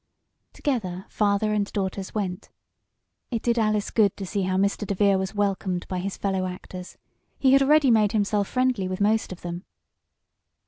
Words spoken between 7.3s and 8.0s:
He had already